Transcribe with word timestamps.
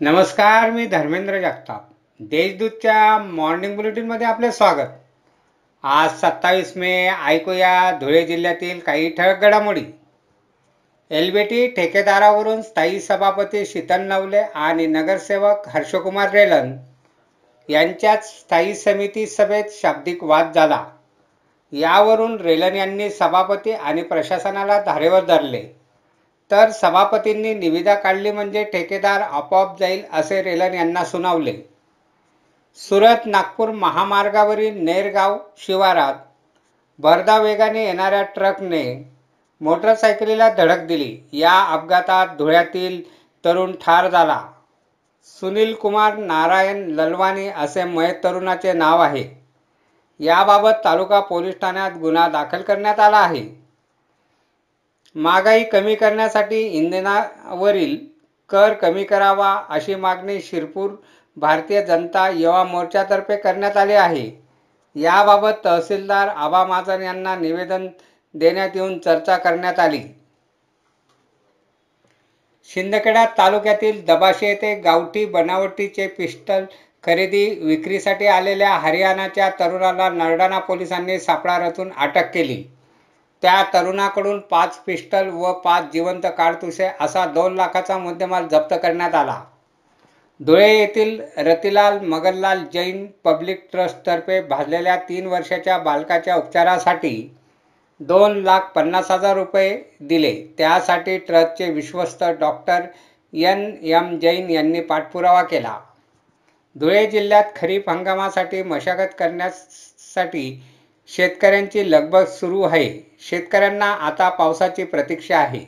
नमस्कार 0.00 0.70
मी 0.70 0.86
धर्मेंद्र 0.86 1.40
जगताप. 1.40 1.82
देशदूतच्या 2.20 3.18
मॉर्निंग 3.18 3.76
बुलेटिनमध्ये 3.76 4.26
आपले 4.26 4.52
स्वागत. 4.52 4.88
आज 5.82 6.10
सत्तावीस 6.10 6.72
मे 6.76 7.08
ऐकूया 7.08 7.98
धुळे 8.00 8.26
जिल्ह्यातील 8.26 8.80
काही 8.80 9.10
ठळक 9.10 9.40
घडामोडी. 9.40 9.84
एलबीटी 11.10 11.66
ठेकेदारावरून 11.66 12.62
स्थायी 12.62 13.00
सभापती 13.00 13.66
शीतल 13.66 14.00
नवले 14.00 14.42
आणि 14.54 14.86
नगरसेवक 14.86 15.68
हर्षकुमार 15.68 16.30
रेलन 16.30 16.76
यांच्यात 17.68 18.18
स्थायी 18.18 18.74
समिती 18.74 19.26
सभेत 19.26 19.64
शाब्दिक 19.70 20.24
वाद 20.24 20.52
झाला. 20.54 20.84
यावरून 21.72 22.40
रेलन 22.40 22.74
यांनी 22.74 23.10
सभापती 23.10 23.72
आणि 23.72 24.02
प्रशासनाला 24.02 24.80
धारेवर 24.80 25.24
धरले. 25.24 25.83
तर 26.50 26.70
सभापतींनी 26.70 27.54
निविदा 27.54 27.94
काढली 27.94 28.30
म्हणजे 28.30 28.64
ठेकेदार 28.64 29.20
आपोआप 29.20 29.78
जाईल 29.80 30.02
असे 30.12 30.42
रेलन 30.42 30.74
यांना 30.74 31.04
सुनावले. 31.04 31.52
सुरत 32.76 33.26
नागपूर 33.26 33.70
महामार्गावरील 33.70 34.84
नेरगाव 34.84 35.38
शिवारात 35.56 36.14
भरदा 36.98 37.38
वेगाने 37.38 37.84
येणाऱ्या 37.84 38.22
ट्रकने 38.22 39.12
मोटरसायकलीला 39.60 40.48
धडक 40.48 40.78
दिली. 40.78 41.16
या 41.32 41.60
अपघातात 41.62 42.36
धुळ्यातील 42.38 43.02
तरुण 43.44 43.72
ठार 43.72 44.08
झाला. 44.08 44.40
सुनील 45.40 45.74
कुमार 45.74 46.16
नारायण 46.16 46.84
ललवानी 46.90 47.48
असे 47.48 47.84
मयत 47.84 48.14
तरुणाचे 48.24 48.72
नाव 48.72 49.00
आहे. 49.00 49.24
याबाबत 50.20 50.84
तालुका 50.84 51.20
पोलीस 51.20 51.54
ठाण्यात 51.60 51.90
गुन्हा 51.90 52.28
दाखल 52.28 52.62
करण्यात 52.62 53.00
आला 53.00 53.16
आहे. 53.16 53.63
महागाई 55.16 55.64
कमी 55.64 55.94
करण्यासाठी 55.94 56.60
इंधनावरील 56.68 57.96
कर 58.50 58.72
कमी 58.72 59.04
करावा 59.04 59.52
अशी 59.68 59.94
मागणी 59.94 60.40
शिरपूर 60.40 60.90
भारतीय 61.36 61.82
जनता 61.82 62.28
युवा 62.28 62.64
मोर्चातर्फे 62.64 63.36
करण्यात 63.36 63.76
आली 63.76 63.92
आहे. 63.92 64.30
याबाबत 64.96 65.64
तहसीलदार 65.64 66.28
आबा 66.28 66.64
महाजन 66.64 67.02
यांना 67.02 67.36
निवेदन 67.36 67.86
देण्यात 68.34 68.70
येऊन 68.74 68.98
चर्चा 68.98 69.36
करण्यात 69.36 69.78
आली. 69.78 70.02
शिंदखेडा 72.68 73.24
तालुक्यातील 73.38 74.04
दबाशे 74.04 74.46
येथे 74.46 74.74
गावठी 74.74 75.24
बनावटीचे 75.24 76.06
पिस्टल 76.08 76.64
खरेदी 77.04 77.48
विक्रीसाठी 77.62 78.26
आलेल्या 78.26 78.70
हरियाणाच्या 78.74 79.50
तरुणाला 79.60 80.08
नरडाणा 80.10 80.58
पोलिसांनी 80.58 81.18
सापळा 81.20 81.58
रचून 81.58 81.90
अटक 81.92 82.32
केली. 82.34 82.64
त्या 83.44 83.62
तरुणाकडून 83.72 84.38
पाच 84.40 84.76
पिस्टल 84.78 85.28
व 85.28 85.52
पाच 85.52 85.84
जिवंत 85.92 86.26
काडतुसे 86.38 86.88
असा 87.00 87.24
दोन 87.26 87.54
लाखाचा 87.54 87.98
मुद्देमाल 87.98 88.46
जप्त 88.48 88.74
करण्यात 88.82 89.14
आला. 89.14 89.40
धुळे 90.40 90.68
येथील 90.78 91.20
रतिलाल 91.36 91.98
मगनलाल 91.98 92.64
जैन 92.72 93.06
पब्लिक 93.24 93.66
ट्रस्टतर्फे 93.72 94.40
भाजलेल्या 94.40 94.96
तीन 94.96 95.26
वर्षाच्या 95.26 95.78
बालकाच्या 95.78 96.36
उपचारासाठी 96.36 97.36
दोन 98.00 98.42
लाख 98.42 98.60
पन्नास 98.74 99.10
हजार 99.10 99.36
रुपये 99.36 99.78
दिले. 100.00 100.34
त्यासाठी 100.58 101.18
ट्रस्टचे 101.18 101.70
विश्वस्त 101.70 102.24
डॉक्टर 102.40 102.80
एन 103.32 103.70
एम 103.82 104.18
जैन 104.18 104.50
यांनी 104.50 104.80
पाठपुरावा 104.80 105.42
केला. 105.42 105.78
धुळे 106.76 107.06
जिल्ह्यात 107.06 107.56
खरीप 107.56 107.90
हंगामासाठी 107.90 108.62
मशागत 108.62 109.14
करण्यासाठी 109.18 110.62
शेतकऱ्यांची 111.08 111.90
लगबग 111.90 112.24
सुरू 112.24 112.62
आहे. 112.62 113.16
शेतकऱ्यांना 113.20 113.86
आता 113.86 114.28
पावसाची 114.28 114.84
प्रतीक्षा 114.84 115.38
आहे. 115.38 115.64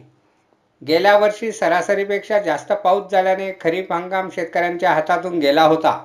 गेल्या 0.87 1.17
वर्षी 1.19 1.53
सरासरीपेक्षा 1.53 2.39
जास्त 2.39 2.73
पाऊस 2.73 3.11
झाल्याने 3.13 3.53
खरीप 3.61 3.93
हंगाम 3.93 4.29
शेतकऱ्यांच्या 4.31 4.91
हातातून 4.91 5.39
गेला 5.39 5.63
होता. 5.63 5.99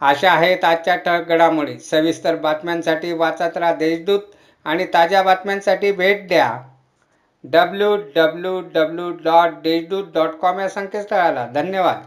अशा 0.00 0.32
आहेत 0.32 0.64
आजच्या 0.64 0.96
ठळक 0.96 1.28
घडामोडी 1.28 1.78
सविस्तर 1.78 2.36
बातम्यांसाठी 2.36 3.12
वाचत 3.12 3.56
राहा 3.56 3.74
देशदूत 3.74 4.20
आणि 4.64 4.84
ताज्या 4.84 5.22
बातम्यांसाठी 5.22 5.92
भेट 5.92 6.28
द्या. 6.28 6.52
W 7.44 7.96
W 7.96 8.60
W 8.60 9.10
dot 9.10 9.50
Deshdoot 9.62 10.04
dot 10.14 10.30
com 10.30 10.60
या 10.60 10.68
संकेतस्थळाला. 10.68 11.46
धन्यवाद. 11.46 12.02